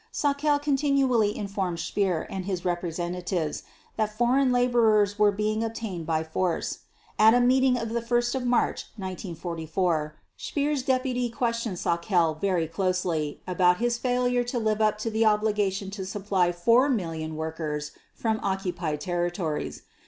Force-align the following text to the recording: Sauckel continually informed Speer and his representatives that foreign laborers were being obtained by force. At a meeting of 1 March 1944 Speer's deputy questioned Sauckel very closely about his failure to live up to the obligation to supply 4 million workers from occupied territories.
Sauckel 0.11 0.57
continually 0.59 1.37
informed 1.37 1.79
Speer 1.79 2.25
and 2.31 2.45
his 2.45 2.65
representatives 2.65 3.61
that 3.97 4.11
foreign 4.17 4.51
laborers 4.51 5.19
were 5.19 5.31
being 5.31 5.63
obtained 5.63 6.07
by 6.07 6.23
force. 6.23 6.79
At 7.19 7.35
a 7.35 7.39
meeting 7.39 7.77
of 7.77 7.91
1 7.91 7.97
March 8.49 8.87
1944 8.97 10.15
Speer's 10.37 10.81
deputy 10.81 11.29
questioned 11.29 11.77
Sauckel 11.77 12.33
very 12.41 12.67
closely 12.67 13.43
about 13.47 13.77
his 13.77 13.99
failure 13.99 14.43
to 14.43 14.57
live 14.57 14.81
up 14.81 14.97
to 14.97 15.11
the 15.11 15.23
obligation 15.23 15.91
to 15.91 16.03
supply 16.03 16.51
4 16.51 16.89
million 16.89 17.35
workers 17.35 17.91
from 18.15 18.39
occupied 18.41 19.01
territories. 19.01 19.83